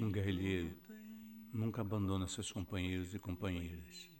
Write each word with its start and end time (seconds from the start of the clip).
Um 0.00 0.12
guerrilheiro 0.12 0.76
nunca 1.52 1.80
abandona 1.80 2.26
seus 2.26 2.52
companheiros 2.52 3.14
e 3.14 3.18
companheiras. 3.18 4.10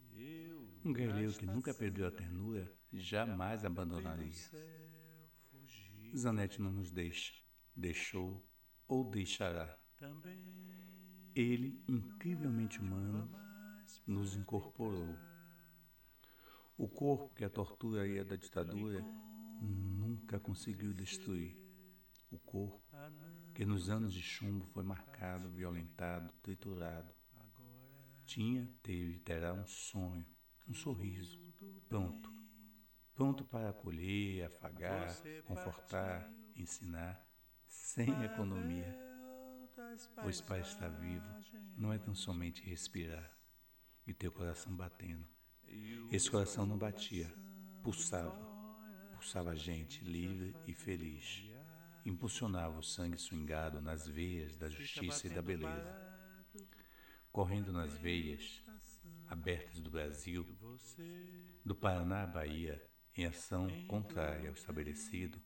Um 0.84 0.92
guerrilheiro 0.92 1.32
que 1.34 1.46
nunca 1.46 1.74
perdeu 1.74 2.06
a 2.06 2.10
ternura 2.10 2.72
jamais 2.92 3.64
abandonaria. 3.64 4.32
Zanetti 6.16 6.60
não 6.60 6.72
nos 6.72 6.90
deixa, 6.90 7.34
deixou 7.76 8.42
ou 8.86 9.04
deixará. 9.04 9.78
Ele, 11.34 11.82
incrivelmente 11.86 12.80
humano, 12.80 13.30
nos 14.06 14.34
incorporou. 14.34 15.14
O 16.76 16.88
corpo 16.88 17.34
que 17.34 17.44
a 17.44 17.50
tortura 17.50 18.06
e 18.06 18.18
a 18.18 18.24
ditadura 18.24 19.04
nunca 19.60 20.40
conseguiu 20.40 20.94
destruir. 20.94 21.67
O 22.30 22.38
corpo 22.38 22.82
que 23.54 23.64
nos 23.64 23.88
anos 23.88 24.12
de 24.12 24.22
chumbo 24.22 24.66
foi 24.66 24.82
marcado, 24.82 25.48
violentado, 25.48 26.32
triturado. 26.42 27.12
Tinha, 28.24 28.68
teve 28.82 29.18
terá 29.20 29.54
um 29.54 29.66
sonho, 29.66 30.26
um 30.68 30.74
sorriso, 30.74 31.40
pronto. 31.88 32.32
Pronto 33.14 33.44
para 33.44 33.70
acolher, 33.70 34.44
afagar, 34.44 35.08
confortar, 35.44 36.30
ensinar, 36.54 37.26
sem 37.66 38.10
economia. 38.24 38.96
Pois 40.22 40.40
para 40.40 40.58
estar 40.58 40.88
vivo 40.88 41.26
não 41.76 41.92
é 41.92 41.98
tão 41.98 42.14
somente 42.14 42.62
respirar 42.62 43.36
e 44.06 44.12
ter 44.12 44.28
o 44.28 44.32
coração 44.32 44.74
batendo. 44.76 45.26
Esse 46.10 46.30
coração 46.30 46.66
não 46.66 46.78
batia, 46.78 47.32
pulsava, 47.82 48.38
pulsava 49.12 49.56
gente 49.56 50.04
livre 50.04 50.54
e 50.66 50.74
feliz. 50.74 51.50
Impulsionava 52.04 52.78
o 52.78 52.82
sangue 52.82 53.18
swingado 53.18 53.80
nas 53.80 54.06
veias 54.06 54.56
da 54.56 54.68
justiça 54.68 55.26
e 55.26 55.30
da 55.30 55.42
beleza. 55.42 56.08
Correndo 57.30 57.72
nas 57.72 57.92
veias 57.98 58.62
abertas 59.26 59.78
do 59.80 59.90
Brasil, 59.90 60.46
do 61.64 61.74
Paraná 61.74 62.22
à 62.22 62.26
Bahia, 62.26 62.82
em 63.14 63.26
ação 63.26 63.68
contrária 63.86 64.48
ao 64.48 64.54
estabelecido, 64.54 65.40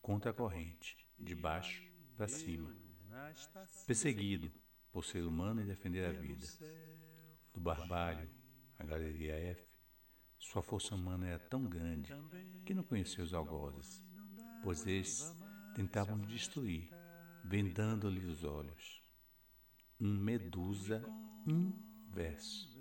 contra 0.00 0.30
a 0.30 0.34
corrente, 0.34 0.96
de 1.18 1.34
baixo 1.34 1.82
para 2.16 2.28
cima. 2.28 2.74
Perseguido 3.86 4.50
por 4.90 5.04
ser 5.04 5.24
humano 5.24 5.60
e 5.60 5.64
defender 5.64 6.06
a 6.06 6.12
vida. 6.12 6.46
Do 7.52 7.60
Barbalho 7.60 8.28
à 8.78 8.84
Galeria 8.84 9.34
F, 9.34 9.66
sua 10.38 10.62
força 10.62 10.94
humana 10.94 11.26
era 11.26 11.38
tão 11.38 11.64
grande 11.64 12.14
que 12.64 12.74
não 12.74 12.82
conhecia 12.82 13.24
os 13.24 13.34
algozes, 13.34 14.04
pois 14.62 14.86
esses 14.86 15.34
tentavam 15.76 16.18
destruir, 16.20 16.88
vendando-lhe 17.44 18.24
os 18.24 18.44
olhos. 18.44 19.02
Um 20.00 20.16
Medusa 20.16 21.04
inverso, 21.46 22.80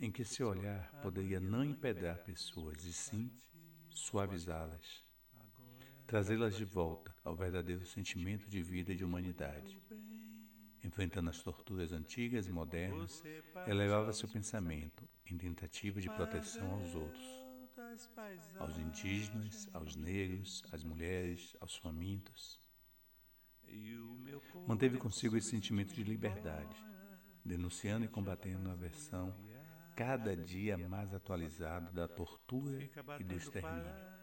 em 0.00 0.10
que 0.10 0.24
seu 0.24 0.48
olhar 0.48 0.90
poderia 1.02 1.38
não 1.38 1.62
empedrar 1.62 2.24
pessoas, 2.24 2.82
e 2.86 2.92
sim 2.92 3.30
suavizá-las, 3.90 5.04
trazê-las 6.06 6.56
de 6.56 6.64
volta 6.64 7.14
ao 7.22 7.36
verdadeiro 7.36 7.84
sentimento 7.84 8.48
de 8.48 8.62
vida 8.62 8.94
e 8.94 8.96
de 8.96 9.04
humanidade. 9.04 9.78
Enfrentando 10.82 11.28
as 11.28 11.42
torturas 11.42 11.92
antigas 11.92 12.46
e 12.46 12.50
modernas, 12.50 13.22
elevava 13.66 14.10
seu 14.14 14.26
pensamento 14.26 15.06
em 15.30 15.36
tentativa 15.36 16.00
de 16.00 16.08
proteção 16.08 16.70
aos 16.70 16.94
outros, 16.94 17.47
aos 18.58 18.78
indígenas, 18.78 19.68
aos 19.72 19.96
negros, 19.96 20.62
às 20.72 20.84
mulheres, 20.84 21.56
aos 21.60 21.76
famintos. 21.76 22.60
Manteve 24.66 24.98
consigo 24.98 25.36
esse 25.36 25.50
sentimento 25.50 25.94
de 25.94 26.02
liberdade, 26.02 26.76
denunciando 27.44 28.04
e 28.04 28.08
combatendo 28.08 28.70
a 28.70 28.74
versão 28.74 29.34
cada 29.96 30.36
dia 30.36 30.78
mais 30.78 31.12
atualizada 31.12 31.90
da 31.90 32.06
tortura 32.06 32.78
e 33.18 33.24
do 33.24 33.34
extermínio. 33.34 34.18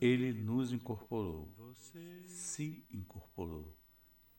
Ele 0.00 0.32
nos 0.32 0.72
incorporou, 0.72 1.48
se 2.26 2.84
incorporou, 2.90 3.74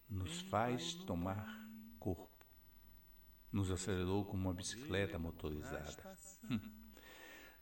nos 0.10 0.42
faz 0.42 0.94
tomar 0.94 1.48
corpo, 2.00 2.33
nos 3.54 3.70
acelerou 3.70 4.26
como 4.26 4.50
uma 4.50 4.54
bicicleta 4.54 5.20
motorizada. 5.20 6.18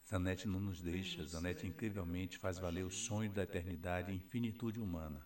Zanetti 0.07 0.47
não 0.47 0.59
nos 0.59 0.81
deixa, 0.81 1.23
Zanetti 1.25 1.67
incrivelmente 1.67 2.37
faz 2.37 2.57
valer 2.57 2.85
o 2.85 2.89
sonho 2.89 3.31
da 3.31 3.43
eternidade 3.43 4.11
e 4.11 4.15
infinitude 4.15 4.79
humana. 4.79 5.25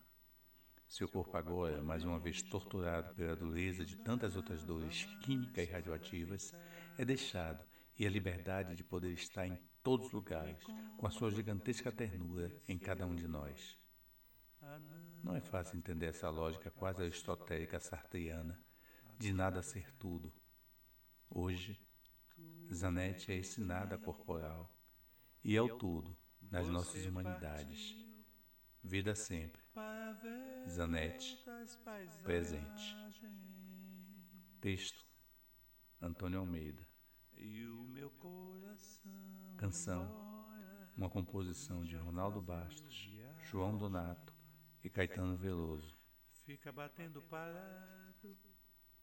Seu 0.87 1.07
corpo 1.07 1.35
agora, 1.37 1.81
mais 1.81 2.03
uma 2.03 2.19
vez 2.19 2.41
torturado 2.41 3.13
pela 3.15 3.35
dureza 3.35 3.85
de 3.85 3.95
tantas 3.97 4.35
outras 4.35 4.63
dores 4.63 5.05
químicas 5.21 5.67
e 5.67 5.71
radioativas, 5.71 6.53
é 6.97 7.05
deixado 7.05 7.63
e 7.97 8.05
a 8.05 8.09
liberdade 8.09 8.75
de 8.75 8.83
poder 8.83 9.13
estar 9.13 9.47
em 9.47 9.57
todos 9.81 10.07
os 10.07 10.13
lugares, 10.13 10.63
com 10.97 11.07
a 11.07 11.11
sua 11.11 11.31
gigantesca 11.31 11.91
ternura 11.91 12.51
em 12.67 12.77
cada 12.77 13.05
um 13.05 13.15
de 13.15 13.27
nós. 13.27 13.79
Não 15.23 15.35
é 15.35 15.41
fácil 15.41 15.77
entender 15.77 16.07
essa 16.07 16.29
lógica 16.29 16.69
quase 16.71 17.03
aristotélica 17.03 17.79
sartriana 17.79 18.59
de 19.17 19.31
nada 19.33 19.61
ser 19.61 19.91
tudo. 19.93 20.31
Hoje, 21.45 21.79
Zanetti 22.73 23.31
é 23.31 23.35
esse 23.35 23.61
nada 23.61 23.99
corporal 23.99 24.67
e 25.43 25.55
é 25.55 25.61
o 25.61 25.77
tudo 25.77 26.17
nas 26.41 26.67
nossas 26.67 27.05
humanidades. 27.05 27.95
Vida 28.83 29.13
sempre. 29.13 29.61
Zanetti, 30.67 31.37
presente. 32.23 32.97
Texto: 34.59 35.05
Antônio 36.01 36.39
Almeida. 36.39 36.83
Canção: 39.55 40.03
Uma 40.97 41.11
composição 41.11 41.85
de 41.85 41.95
Ronaldo 41.95 42.41
Bastos, 42.41 43.07
João 43.51 43.77
Donato 43.77 44.33
e 44.83 44.89
Caetano 44.89 45.37
Veloso. 45.37 45.95
Fica 46.43 46.71
batendo 46.71 47.21
parado 47.21 48.35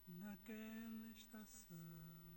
naquela 0.09 1.09
estação. 1.13 2.32